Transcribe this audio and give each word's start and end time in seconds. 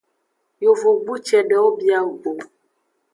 Yovogbu 0.63 1.13
cedewo 1.27 1.67
bia 1.77 1.99
go. 2.19 2.31